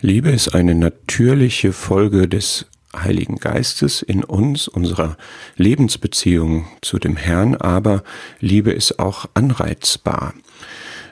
Liebe 0.00 0.30
ist 0.30 0.54
eine 0.54 0.74
natürliche 0.74 1.72
Folge 1.72 2.28
des 2.28 2.66
Heiligen 2.96 3.36
Geistes 3.36 4.02
in 4.02 4.24
uns, 4.24 4.66
unserer 4.66 5.16
Lebensbeziehung 5.56 6.66
zu 6.82 6.98
dem 6.98 7.16
Herrn, 7.16 7.54
aber 7.54 8.02
Liebe 8.40 8.72
ist 8.72 8.98
auch 8.98 9.26
anreizbar. 9.34 10.34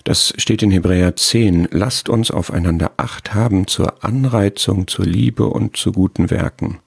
Das 0.05 0.33
steht 0.39 0.63
in 0.63 0.71
Hebräer 0.71 1.15
10. 1.15 1.69
Lasst 1.71 2.09
uns 2.09 2.31
aufeinander 2.31 2.93
Acht 2.97 3.35
haben 3.35 3.67
zur 3.67 4.03
Anreizung, 4.03 4.89
zur 4.89 5.05
Liebe 5.05 5.47
und 5.47 5.77
zu 5.77 5.93
guten 5.93 6.31
Werken. 6.31 6.79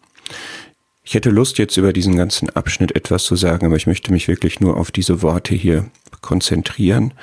Ich 1.03 1.13
hätte 1.13 1.29
Lust, 1.29 1.57
jetzt 1.57 1.77
über 1.77 1.93
diesen 1.93 2.15
ganzen 2.15 2.49
Abschnitt 2.49 2.95
etwas 2.95 3.23
zu 3.23 3.35
sagen, 3.35 3.65
aber 3.65 3.75
ich 3.75 3.87
möchte 3.87 4.11
mich 4.11 4.27
wirklich 4.27 4.59
nur 4.59 4.77
auf 4.77 4.91
diese 4.91 5.21
Worte 5.21 5.55
hier 5.55 5.85
konzentrieren 6.21 7.13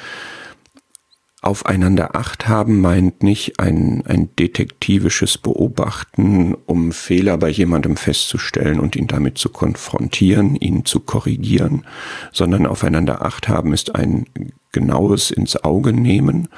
aufeinander 1.41 2.17
Acht 2.17 2.49
haben 2.49 2.81
meint 2.81 3.23
nicht 3.23 3.61
ein, 3.61 4.03
ein 4.07 4.35
detektivisches 4.37 5.39
Beobachten, 5.39 6.55
um 6.67 6.93
Fehler 6.93 7.39
bei 7.39 7.49
jemandem 7.49 7.97
festzustellen 7.97 8.81
und 8.81 8.97
ihn 8.97 9.07
damit 9.07 9.39
zu 9.39 9.49
konfrontieren, 9.49 10.57
ihn 10.57 10.85
zu 10.85 11.01
korrigieren, 11.01 11.85
sondern 12.33 12.67
aufeinander 12.67 13.25
Acht 13.25 13.49
haben 13.49 13.73
ist 13.73 13.95
ein 13.95 14.27
genaues 14.73 15.31
ins 15.31 15.57
Auge 15.57 15.93
nehmen. 15.93 16.49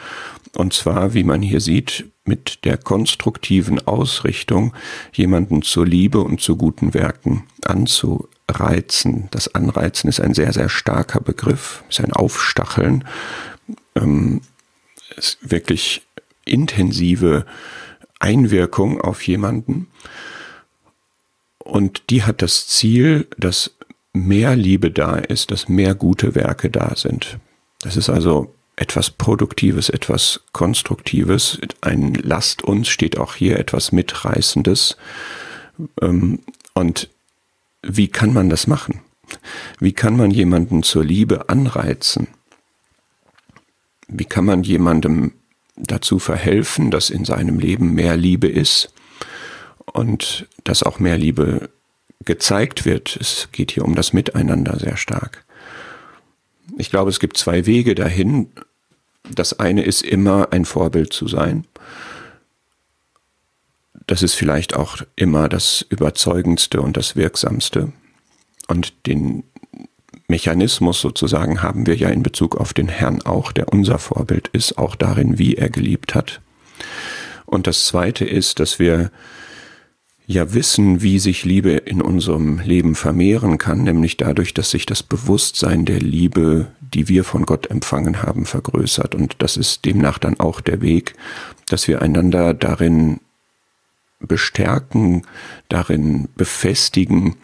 Und 0.57 0.73
zwar, 0.73 1.15
wie 1.15 1.25
man 1.25 1.43
hier 1.43 1.61
sieht, 1.61 2.07
mit 2.25 2.65
der 2.65 2.77
konstruktiven 2.77 3.87
Ausrichtung, 3.87 4.75
jemanden 5.13 5.63
zur 5.63 5.87
Liebe 5.87 6.21
und 6.21 6.41
zu 6.41 6.57
guten 6.57 6.95
Werken 6.95 7.45
anzureizen. 7.65 9.29
Das 9.31 9.55
Anreizen 9.55 10.09
ist 10.09 10.21
ein 10.21 10.35
sehr, 10.35 10.53
sehr 10.53 10.69
starker 10.69 11.21
Begriff, 11.21 11.85
ist 11.89 12.01
ein 12.01 12.13
Aufstacheln. 12.13 13.05
Ähm, 13.95 14.41
wirklich 15.41 16.03
intensive 16.45 17.47
Einwirkung 18.19 19.01
auf 19.01 19.27
jemanden. 19.27 19.89
Und 21.59 22.11
die 22.11 22.23
hat 22.23 22.43
das 22.43 22.67
Ziel, 22.67 23.27
dass 23.39 23.73
mehr 24.13 24.57
Liebe 24.57 24.91
da 24.91 25.17
ist, 25.17 25.51
dass 25.51 25.69
mehr 25.69 25.95
gute 25.95 26.35
Werke 26.35 26.71
da 26.71 26.95
sind. 26.97 27.39
Das 27.83 27.97
ist 27.97 28.11
also 28.11 28.53
etwas 28.77 29.11
Produktives, 29.11 29.89
etwas 29.89 30.41
Konstruktives. 30.53 31.59
Ein 31.81 32.15
Lasst 32.15 32.63
uns 32.65 32.89
steht 32.89 33.19
auch 33.19 33.35
hier 33.35 33.59
etwas 33.59 33.93
Mitreißendes. 33.93 34.97
Ähm, 36.01 36.41
und 36.75 37.09
wie 37.83 38.09
kann 38.09 38.33
man 38.33 38.51
das 38.51 38.67
machen? 38.67 39.01
Wie 39.79 39.93
kann 39.93 40.17
man 40.17 40.31
jemanden 40.31 40.83
zur 40.83 41.05
Liebe 41.05 41.49
anreizen? 41.49 42.29
Wie 44.13 44.25
kann 44.25 44.45
man 44.45 44.65
jemandem 44.65 45.33
dazu 45.77 46.19
verhelfen, 46.19 46.91
dass 46.91 47.11
in 47.11 47.25
seinem 47.25 47.59
Leben 47.59 47.95
mehr 47.95 48.17
Liebe 48.17 48.49
ist 48.49 48.93
und 49.87 50.47
dass 50.65 50.83
auch 50.83 50.99
mehr 50.99 51.17
Liebe 51.17 51.71
gezeigt 52.25 52.85
wird? 52.85 53.17
Es 53.21 53.49
geht 53.53 53.71
hier 53.71 53.85
um 53.85 53.95
das 53.95 54.13
Miteinander 54.13 54.79
sehr 54.79 54.97
stark. 54.97 55.45
Ich 56.77 56.91
glaube, 56.91 57.11
es 57.11 57.21
gibt 57.21 57.37
zwei 57.37 57.67
Wege 57.67 57.95
dahin. 57.95 58.51
Das 59.31 59.61
eine 59.61 59.85
ist 59.85 60.03
immer 60.03 60.53
ein 60.53 60.65
Vorbild 60.65 61.13
zu 61.13 61.29
sein. 61.29 61.67
Das 64.07 64.25
ist 64.25 64.35
vielleicht 64.35 64.75
auch 64.75 64.99
immer 65.15 65.49
das 65.49 65.87
Überzeugendste 65.89 66.81
und 66.81 66.97
das 66.97 67.15
Wirksamste. 67.15 67.93
Und 68.67 69.07
den 69.07 69.45
Mechanismus 70.31 71.01
sozusagen 71.01 71.63
haben 71.63 71.87
wir 71.87 71.97
ja 71.97 72.09
in 72.09 72.23
Bezug 72.23 72.57
auf 72.57 72.73
den 72.73 72.89
Herrn 72.89 73.21
auch, 73.23 73.53
der 73.53 73.69
unser 73.69 73.99
Vorbild 73.99 74.49
ist, 74.49 74.79
auch 74.79 74.97
darin, 74.97 75.39
wie 75.39 75.57
er 75.57 75.69
geliebt 75.69 76.15
hat. 76.15 76.41
Und 77.45 77.67
das 77.67 77.85
Zweite 77.85 78.25
ist, 78.25 78.61
dass 78.61 78.79
wir 78.79 79.11
ja 80.27 80.55
wissen, 80.55 81.03
wie 81.03 81.19
sich 81.19 81.45
Liebe 81.45 81.71
in 81.73 82.01
unserem 82.01 82.61
Leben 82.61 82.95
vermehren 82.95 83.59
kann, 83.59 83.83
nämlich 83.83 84.17
dadurch, 84.17 84.55
dass 84.55 84.71
sich 84.71 84.87
das 84.87 85.03
Bewusstsein 85.03 85.85
der 85.85 85.99
Liebe, 85.99 86.69
die 86.81 87.09
wir 87.09 87.25
von 87.25 87.45
Gott 87.45 87.69
empfangen 87.69 88.23
haben, 88.23 88.47
vergrößert. 88.47 89.17
Und 89.17 89.37
das 89.41 89.57
ist 89.57 89.85
demnach 89.85 90.19
dann 90.19 90.39
auch 90.39 90.61
der 90.61 90.81
Weg, 90.81 91.15
dass 91.69 91.89
wir 91.89 92.01
einander 92.01 92.55
darin 92.55 93.19
bestärken, 94.21 95.23
darin 95.69 96.29
befestigen, 96.37 97.35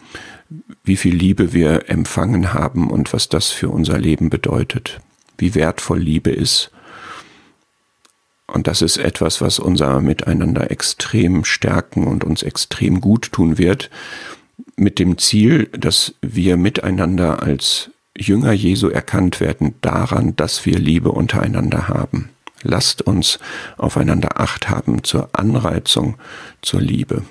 wie 0.83 0.95
viel 0.95 1.15
Liebe 1.15 1.53
wir 1.53 1.89
empfangen 1.89 2.53
haben 2.53 2.89
und 2.89 3.13
was 3.13 3.29
das 3.29 3.49
für 3.49 3.69
unser 3.69 3.97
Leben 3.97 4.29
bedeutet, 4.29 4.99
wie 5.37 5.55
wertvoll 5.55 5.99
Liebe 5.99 6.31
ist. 6.31 6.71
Und 8.47 8.67
das 8.67 8.81
ist 8.81 8.97
etwas, 8.97 9.41
was 9.41 9.59
unser 9.59 9.99
Miteinander 9.99 10.71
extrem 10.71 11.43
stärken 11.43 12.07
und 12.07 12.23
uns 12.23 12.43
extrem 12.43 13.01
gut 13.01 13.33
tun 13.33 13.57
wird, 13.57 13.89
mit 14.77 14.99
dem 14.99 15.17
Ziel, 15.17 15.65
dass 15.77 16.15
wir 16.21 16.55
miteinander 16.55 17.43
als 17.43 17.91
Jünger 18.17 18.53
Jesu 18.53 18.87
erkannt 18.87 19.39
werden 19.39 19.75
daran, 19.81 20.35
dass 20.35 20.65
wir 20.65 20.79
Liebe 20.79 21.11
untereinander 21.11 21.87
haben. 21.87 22.29
Lasst 22.63 23.01
uns 23.03 23.39
aufeinander 23.77 24.39
acht 24.39 24.69
haben 24.69 25.03
zur 25.03 25.29
Anreizung 25.33 26.15
zur 26.61 26.81
Liebe. 26.81 27.23